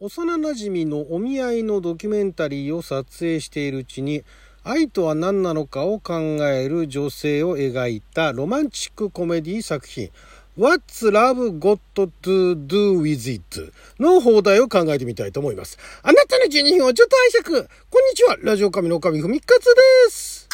[0.00, 4.22] 幼馴染のお見合いのドキュメンタリーを撮影しているうちに、
[4.62, 6.14] 愛とは何なのかを考
[6.46, 10.10] える女性を描いたロマンチックコメディ作品、
[10.56, 15.76] What's Love Got to Do With It の放題を考えてみたいと思います。
[16.04, 17.68] あなたの12分をちょっと拝借。
[17.90, 18.36] こんにちは。
[18.40, 19.64] ラジオ神の神ふみかつ
[20.06, 20.48] です。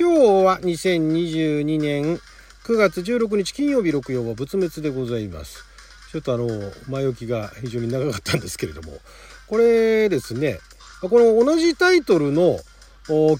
[0.00, 2.20] 今日は2022年
[2.64, 5.64] 9月16日金曜日6曜は仏滅でございます。
[6.12, 6.46] ちょっとあの、
[6.88, 8.92] 前置きが非常に長かったんですけれども、
[9.46, 10.60] これですね、
[11.00, 12.60] この同じタイトルの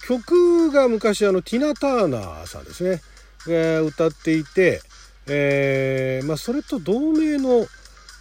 [0.03, 3.03] 曲が昔あのティナ・ターナーさんですね、
[3.49, 4.81] えー、歌っていて、
[5.27, 7.67] えー、まあ、それと同名の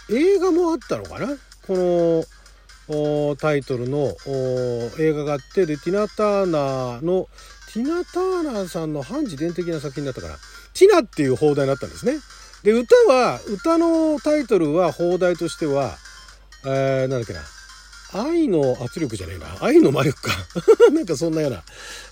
[0.09, 1.37] 映画もあったのかな？
[1.65, 2.25] こ
[2.89, 4.15] のタイトルの
[4.99, 7.29] 映画があってでティナ・ターナーの
[7.73, 10.35] ティナ・ターナーさんの反自伝的な作品だったかな？
[10.79, 12.13] ティナっていう放題だったんですね。
[12.63, 15.97] で、歌は、歌のタイトルは放題としては、
[16.65, 17.41] えー、なんだっけな。
[18.11, 19.57] 愛の圧力じゃねえな。
[19.61, 20.31] 愛の魔力か。
[20.91, 21.63] なんかそんなような、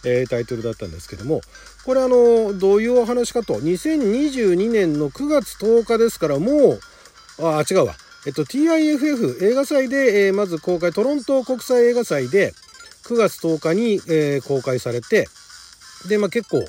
[0.04, 1.42] えー、タイトルだったんですけども、
[1.86, 6.80] これあの、どういうお話かと、2022年の9月10日ですから、もう、
[7.40, 7.96] あ、違うわ。
[8.26, 12.54] えっと、TIFF 映画祭で、えー、まず公開、トロント国際映画祭で
[13.06, 15.28] 9月10日に、えー、公開されて、
[16.08, 16.64] で、まあ結構、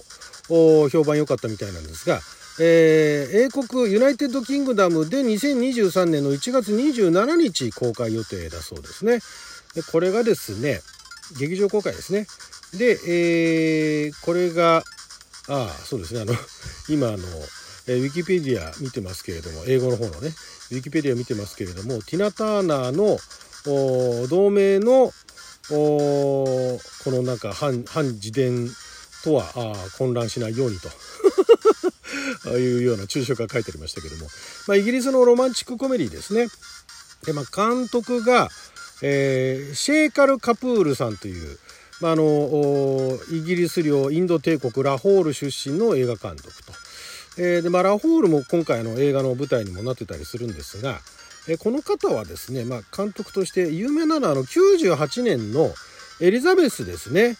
[0.48, 2.20] 評判良かったみたいなんですが、
[2.60, 9.20] えー、英国 United Kingdom で2023年の1月27日公開予定だそうですね。
[9.74, 10.80] でこれがですね、
[11.38, 12.26] 劇場公開ですね。
[12.76, 14.82] で、えー、これが、あ
[15.48, 16.34] あ、そうですね、あの、
[16.88, 17.18] 今、あの、
[17.86, 20.34] えー、ウィキペディア見てますけれども、英語の方のね、
[20.70, 23.18] ウィキペディア見てますけれども、ティナ・ターナーの
[24.28, 25.12] 同名の
[25.68, 28.70] このなんか反反自伝
[29.24, 30.88] とはあ混乱しないようにと
[32.58, 34.28] いうような注釈が書いてありましたけども、
[34.66, 36.48] まあ、イギリスのロマンチックコメディですね。
[37.24, 38.48] で、まあ、監督が、
[39.02, 41.58] えー、シェーカル・カプールさんという、
[42.00, 46.72] まあ、あのイギリス領インド帝国ラホール出身の映画監督と。
[47.40, 50.98] えー、でまあ、ラホールも今回の映画の舞台にもなってたりするんですが、
[51.48, 55.72] えー、この方はですね、まあ、監督として有名なのはあの98年の
[56.20, 57.36] エリザベスですね。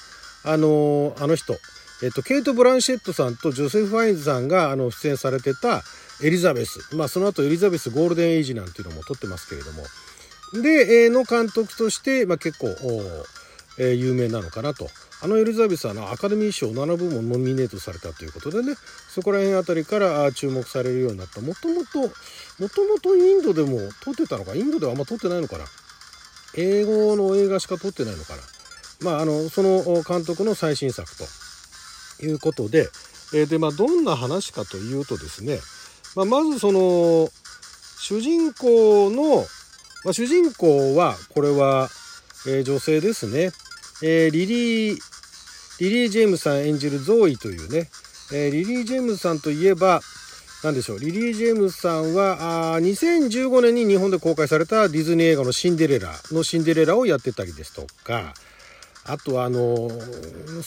[0.48, 1.58] あのあの人、
[2.02, 5.82] えっと、ケイト・ブランシェットさんとジョセフ・ファインズさんがあの出演されてた
[6.22, 6.96] エリザベス。
[6.96, 9.82] まあ、その後エリザベスゴールデンエイジなんていうのも撮ってますけれども。
[10.62, 12.68] で、えー、の監督として、まあ、結構、
[13.78, 14.88] えー、有名なのかなと。
[15.20, 18.74] あのエリザベスはのアカデミー賞7部門ノミネートされたということでね、
[19.08, 21.40] そこら辺あたりから注目されるようになった。
[21.40, 25.64] もともと、もともとインドでも撮ってたのか、インドではあんま撮ってないのかな。
[26.56, 28.42] 英語の映画しか撮ってないのかな。
[29.00, 32.88] まあ、あの、その監督の最新作ということで、
[33.46, 35.58] で、まあ、どんな話かというとですね、
[36.16, 37.28] まあ、まずその、
[38.00, 39.46] 主人公の、
[40.04, 41.88] まあ、主人公は、これは、
[42.46, 43.50] えー、女性ですね。
[44.02, 44.98] えー、リリー、
[45.80, 47.88] リリー・ジェームさん演じるゾーイというね、
[48.32, 50.00] えー、リリー・ジェームさんといえば、
[50.62, 58.34] 何でしょう、リリー・ジェームさんは、あ2015年に日本で公開されたディズニー映画のシンデレラのシンデレラをやってたりですとか、
[59.04, 59.90] あとはあの好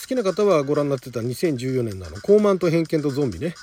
[0.06, 3.54] きな方はご覧になってた2014年のあの「高慢と偏見とゾンビね」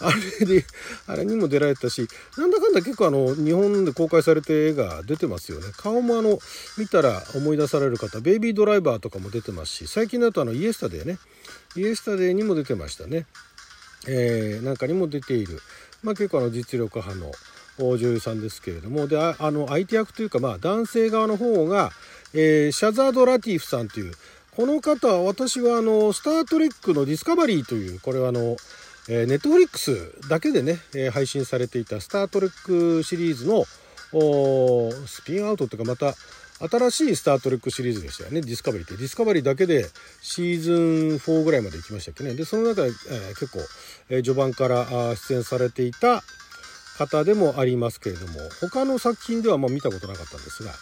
[0.00, 0.64] あれで
[1.06, 2.06] あれにも出られたし
[2.36, 5.66] なんだかんだ結構あの日本で公開されて映画出てますよね。
[5.76, 6.38] 顔もあの
[6.76, 11.18] 見たら思い出される方ベイビードライバーとかも出てますし最近だとあのイエスタデーね。
[11.76, 13.26] イエスタデーにも出てましたね。
[14.06, 15.60] えー、なんかにも出ている。
[16.02, 19.08] まあ結構あの実力派の女優さんですけれども。
[19.08, 21.90] であの相手役というかまあ男性側の方が
[22.34, 24.12] えー、シャザード・ラティフさんという、
[24.56, 28.56] この方は私はあの、スター・トレックのディスカバリーという、これはあの、
[29.08, 33.64] えー、ネットフリックスだけでね、えー、配信されていたスター・トレックシリーズの
[35.06, 36.14] スピンアウトというかまた
[36.60, 38.40] 新しいスター・トレックシリーズでしたよね。
[38.40, 38.96] ディスカバリーって。
[38.96, 39.86] ディスカバリーだけで
[40.20, 40.76] シーズン
[41.16, 42.34] 4ぐらいまで行きましたっけね。
[42.34, 43.60] でその中で、えー、結構、
[44.10, 46.24] え、序盤から出演されていた
[46.98, 50.72] 方でもありますけれども他の作品ではま見たことなかったんですが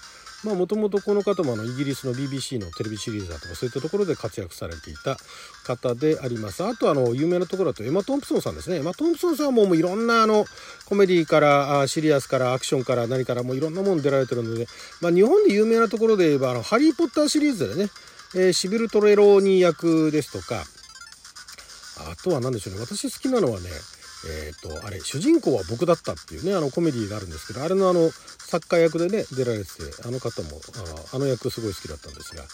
[0.45, 5.17] もともとこの方もあのイギリスの BBC のテレビシリーズだとかそういったところで活躍されていた
[5.65, 6.63] 方であります。
[6.63, 8.77] あとあの有名なところだとエマ・トンプソンさんですね。
[8.77, 10.45] エマ・トンプソンさんはもういろんなあの
[10.85, 14.67] コメディからシリアスからアクションから何からもういろんなもの出られてるので、
[15.01, 17.91] まあ日本で有名なところで言えばあのハリー・ポッターシリーズでね、
[18.35, 20.65] えー、シビル・トレローニ役ですとか、
[22.11, 22.81] あとは何でしょうね。
[22.81, 23.69] 私好きなのはね、
[24.25, 30.61] えっ、とあれ主人公は僕だったっていうねあのコメディーがあるんですけどあれのあの作家役でね出られててあの方も
[31.13, 32.45] あの役すごい好きだったんですが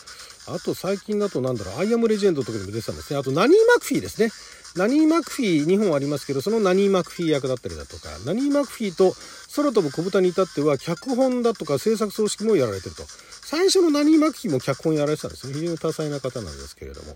[0.55, 3.19] あと最近だとなんだろうアイアムレジェンドとかでも出てたんですね。
[3.19, 4.31] あとナニー・マクフィーですね。
[4.75, 9.15] ナニー・マクフィー2本ありますけどそのナニー・マクフィー役だったりだとかナニー・マクフィーと
[9.55, 13.05] 空飛ぶ小豚に至っては脚本だとか制作葬式もやられてると。
[13.45, 15.53] 最初のナニー・マクフィーも脚本やられてたんですね。
[15.53, 17.15] 非常に多彩な方なんですけれども。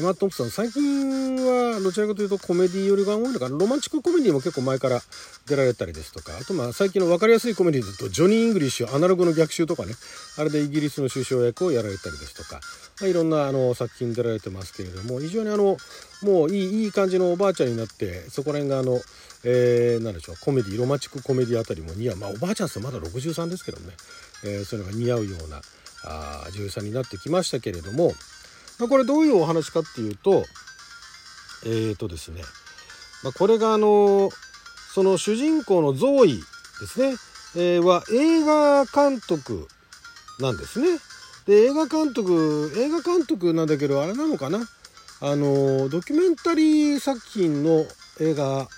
[0.00, 3.58] マットンプさん最近はどちらかというとコメディ寄りが多いのかな？
[3.58, 5.00] ロマンチックコメディも結構前から
[5.46, 6.32] 出られたりですとか。
[6.40, 9.92] あとまあ最近の分かりやすいコメディだとジョニー・イングリッシュアナログの逆襲とかね。
[10.38, 12.60] あれでイギリスの首相役をやられたりですとか、
[13.00, 15.20] まあ、いろんなあの作品出られてますけれども。
[15.20, 15.76] 非常にあの
[16.22, 18.98] もういいいい感じのおばあちゃんになってそこら辺があの
[19.44, 22.16] えー、なんでしょうコメディロマンチックコメディあたりも似合う。
[22.16, 23.92] まあおばあちゃんってまだ63ですけどね、
[24.44, 25.60] えー、そういうのが似合うような
[26.04, 28.12] あ女優さんになってきましたけれども、
[28.88, 30.44] これどういうお話かっていうと
[31.64, 32.42] えっ、ー、とですね、
[33.22, 34.30] まあ、これがあの
[34.94, 36.42] その主人公のゾーイ
[36.80, 37.16] ですね、
[37.56, 39.68] えー、は映画監督
[40.40, 40.98] なんですね。
[41.46, 44.60] で映画監督映画監督なんだけどあれなのかな。
[45.20, 47.84] あのドキュメンタリー作品の
[48.20, 48.68] 映画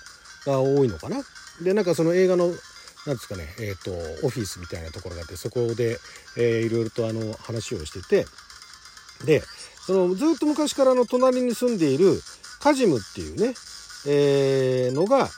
[0.45, 1.17] が多いのかな。
[1.61, 2.47] でなんかその映画の
[3.07, 5.97] なんですかねえっ、ー、とオフィスみたいなところがあってそこで、
[6.37, 8.25] えー、いろいろとあの話をしてて。
[9.25, 9.41] で
[9.85, 12.21] そのずっと昔からの隣に住んでいる
[12.59, 13.53] カジムっていうね、
[14.07, 15.29] えー、のが、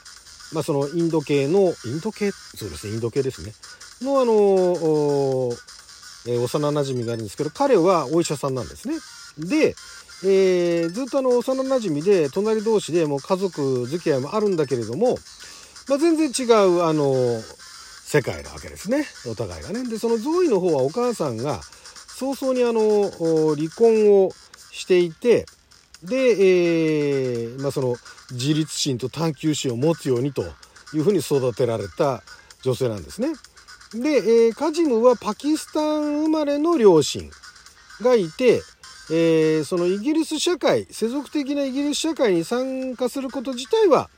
[0.52, 2.30] まあ、そのインド系のインド系？
[2.30, 3.52] そうですねインド系ですね
[4.00, 5.52] のあの
[6.26, 8.96] えー、幼なじみがあるんですけど彼はお医者さんなんですね。
[9.38, 9.74] で、
[10.24, 15.16] えー、ずっとあの幼なじみで隣同士でもう家族付き合いもあるんだけれども、
[15.88, 17.14] まあ、全然違うあの
[18.04, 19.88] 世界なわけですねお互いがね。
[19.88, 21.60] でそのゾーイの方はお母さんが
[22.18, 24.32] 早々にあの離婚を
[24.72, 25.46] していて
[26.02, 27.94] で、えー、まあ、その
[28.32, 30.42] 自立心と探求心を持つようにと
[30.92, 32.24] いうふうに育てられた
[32.62, 33.28] 女性なんですね。
[33.94, 37.30] で、えー、カジムはパキスタン生まれの両親
[38.02, 38.62] がいて、
[39.12, 44.10] えー、そのイギリス社会世俗的なイギリス社会に参加すること自体は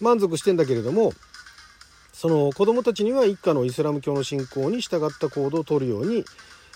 [0.00, 1.12] 満足してんだけれども
[2.12, 6.24] その子供たちには一家のイスラム教の信仰に従った行動をとるように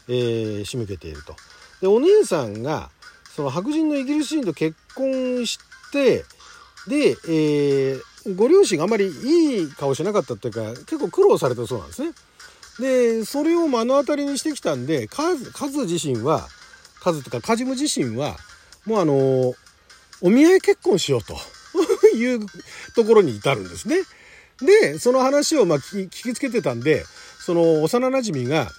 [0.08, 1.34] えー、仕向けていると。
[1.80, 2.90] でお姉さんが
[3.34, 5.58] その白人のイギリス人と結婚し
[5.92, 6.24] て
[6.88, 12.12] で、えー、ご両親があまりいい顔しなかったっていうか結構苦労されたそうなんですね。
[12.78, 16.46] でそれを目の当たりにしてきたんでカズカズ自身は
[17.00, 18.36] カズとかカジム自身は
[18.84, 19.54] もうあの
[20.22, 21.36] お見合い結婚しようと
[22.16, 22.46] いう
[22.94, 23.96] ところに至るんですね。
[24.60, 27.04] でその話をまあ聞きつけてたんで
[27.38, 28.70] その幼なじみが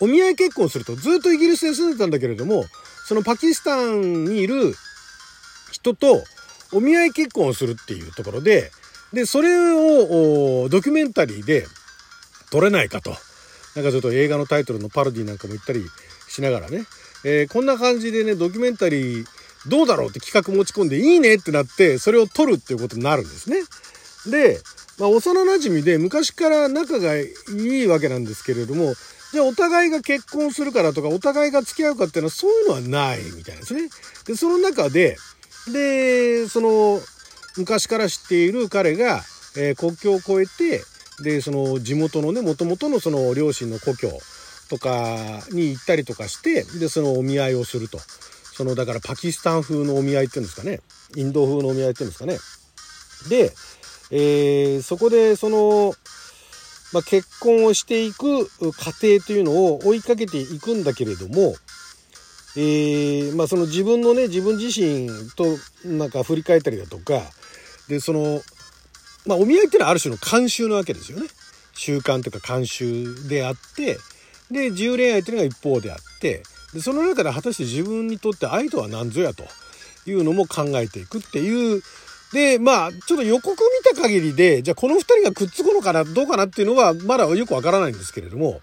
[0.00, 2.64] お見合い結婚するとずっとイギリスで住んでたんだけれども
[3.06, 4.74] そのパキスタンにいる
[5.72, 6.24] 人と
[6.72, 8.70] お見合い結婚をするっていうところで
[9.12, 11.66] でそれをドキュメンタリーで
[12.50, 13.10] 撮れないかと
[13.74, 15.84] なんかちょっと映画のタイトルのパロディなんかも言ったり
[16.28, 16.84] しながらね、
[17.24, 19.26] えー、こんな感じでねドキュメンタリー
[19.68, 23.62] どうだろうって企画持ち込んでいいねってなってそれを撮るっていうことになるんですね。
[24.30, 24.60] で、
[24.98, 28.94] まあ、幼なじみで昔から仲がいいわけなんですけれども
[29.36, 33.90] じゃあお互いが結婚するからとか、お互いが付き合うかっていうのはそういうのはないみたいですね。
[34.24, 35.18] で、その中で、
[35.70, 37.02] で、その、
[37.58, 39.22] 昔から知っている彼が、
[39.58, 40.84] えー、国境を越えて、
[41.22, 44.08] で、その地元のね、もともとのその両親の故郷
[44.70, 45.18] とか
[45.50, 47.98] に行ったりとかして、で、そのお見合いをすると。
[48.54, 50.80] その、だからパキスタン風のお見合いっていうんですかね。
[51.14, 52.38] インド風のお見合いっていうんですかね。
[53.28, 53.52] で、
[54.12, 55.94] えー、そこでその、
[56.92, 61.54] まあ、結婚をしていく過程というのを追いかけていくんだけれども、
[62.56, 65.44] えー、まあ、その自分のね自分自身と
[65.84, 67.20] なんか振り返ったりだとか
[67.88, 68.40] でその、
[69.26, 71.28] まあ、お見合いっていうのはある種の慣習なわけですよね。
[71.74, 73.98] 習慣というか慣習であって
[74.50, 79.44] で自由恋愛というのが一方であってでその中で果たして自分にとって愛とは何ぞやと
[80.06, 81.82] いうのも考えていくっていう
[82.32, 83.56] で、まあ、ちょっと予告見
[83.96, 88.60] た限りで、じゃあこの二人がくっつくのかな、どうかなっていうのは、まだよくわからないんですけれども、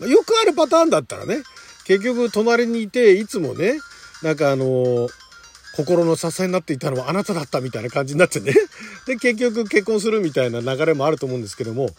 [0.00, 1.42] よくあるパターンだったらね、
[1.84, 3.78] 結局隣にいて、いつもね、
[4.22, 5.08] なんかあの
[5.74, 8.52] 心の支えになっていたのはあなただったみたいな感じになってね。
[9.06, 11.90] で、結局結婚するみたいな流れもあると思うんですけども、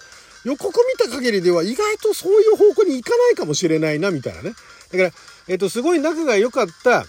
[0.43, 4.53] 予告見た限りでは意外とそういう方向に行かないかもしれないな、みたいなね。
[4.91, 5.11] だから、
[5.47, 7.05] えっ、と、すごい仲が良かった、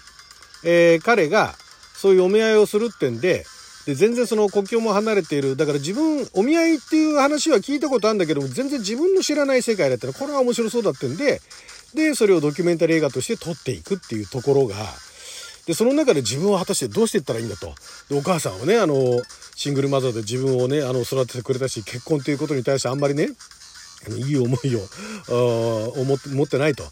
[0.63, 1.55] えー、彼が、
[1.95, 3.45] そういうお見合いをするってんで、
[3.85, 5.55] で全然その国境も離れている。
[5.55, 11.41] だから自分お見合いっていう話は聞いたことあるんだけど全然自分の知らない世界だったらこれは面白そうだってんで
[11.93, 14.75] でそれをドキュメンタリー映画として撮っていくっていうところが
[15.65, 17.73] でその中で自分は果たしてどうしていったらいいんだと。
[18.09, 19.21] でお母さんはねあの
[19.61, 23.27] シングルマザーで自分をね、あの、育ててくれたし、結婚ということに対してあんまりね、
[24.17, 26.83] いい思いを思って持ってないと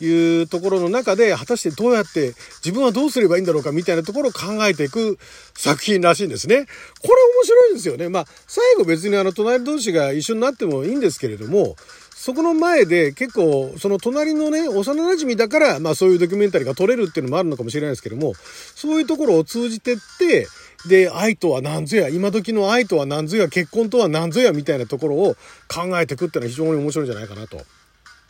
[0.00, 2.34] いうところの中で果たしてどうやって
[2.64, 5.18] 自分はどうすればいいんだろうかみたいなところを考えていく
[5.56, 6.66] 作品らしいんですね。
[7.00, 8.08] これ面白いですよね。
[8.08, 11.76] まあ最後別にあの隣同士が一緒になってもいいんですけれども
[12.20, 20.48] そこの前で結構その隣のね幼馴染だからまあそういうドキュメンタリーが撮れるっていうのもあるのかもしれないですけどもそういうところを通じてって
[20.86, 25.34] で、愛とは何ぞや、今時の愛とは何ぞや、結婚とは何ぞや、みたいなところを
[25.66, 27.56] 考えていくっていうのは非常に面白いんじゃないかなと。
[27.56, 27.60] い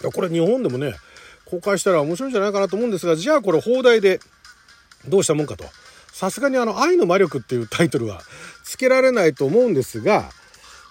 [0.02, 0.94] や、これ日本でもね、
[1.44, 4.20] 公開したら面白いんじゃないかなと思うんですが、じゃあこれ放題で
[5.06, 5.64] どうしたもんかと。
[6.12, 8.22] さすがにあの、愛の魔力っていうタイトルは
[8.64, 10.30] 付けられないと思うんですが、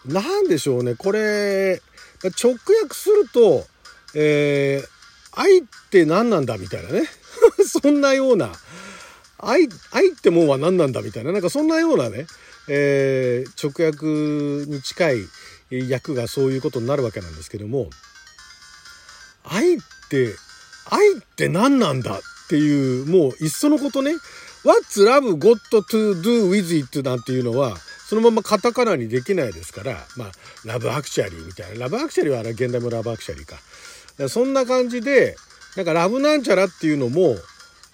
[0.05, 1.81] なんでしょうね、これ、
[2.23, 3.65] 直訳すると、
[4.15, 4.87] えー、
[5.39, 7.07] 愛って何なんだみたいなね。
[7.67, 8.51] そんなような、
[9.37, 12.25] 愛、愛ってもんは何なんだみたいな、なんかそんなようなね、
[12.67, 15.27] えー、直訳に近い
[15.89, 17.89] 役がそういうことになるわけなんですけども、
[19.43, 19.77] 愛っ
[20.09, 20.35] て、
[20.89, 24.15] 愛って何なんだっていう、もういっそのことね、
[24.63, 30.31] What's love got to do with it なんていうのは、そのままカタカナにできないですから、まあ、
[30.65, 31.81] ラブアクチャリーみたいな。
[31.85, 33.57] ラブアクチャリーはあれ現代もラブアクチャリーか。
[34.17, 34.29] か。
[34.29, 35.35] そんな感じで、
[35.75, 37.35] なんかラブなんちゃらっていうのも、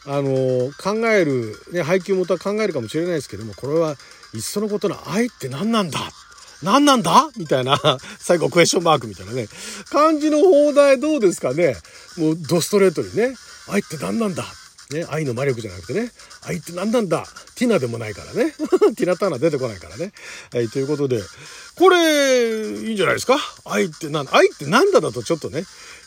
[0.06, 3.96] あの考える、ね、配給元は考えるかもしれないですけどもこれは
[4.34, 6.00] いっそのことの愛って何なんだ？
[6.62, 7.30] 何なんだ？
[7.38, 7.78] みたいな
[8.20, 9.48] 最後クエスチョンマークみたいなね。
[9.90, 11.76] 感じの放題どうですかね。
[12.18, 13.36] もうドストレートにね。
[13.70, 14.44] 愛って何なんだ？
[14.94, 16.12] ね、愛の魔力じゃなくてね、
[16.44, 17.26] 愛って何なんだ？
[17.56, 18.52] ティナでもないからね。
[18.96, 20.12] ティナターナ出てこないからね。
[20.54, 21.22] はい、ということで、
[21.76, 23.38] これ、いいんじゃないですか？
[23.66, 25.64] 愛って何愛って何だだとちょっとね、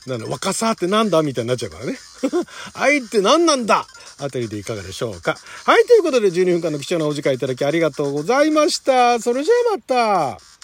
[0.06, 1.98] なんだ、若さってなんだみたいになっちゃうからね。
[2.74, 3.86] 愛って何なんだ？
[4.18, 5.36] あたりでいかがでしょうか？
[5.64, 9.20] はい、ということで12分間の貴重なお時間いただきありがとうございました。
[9.20, 10.55] それじゃあまた。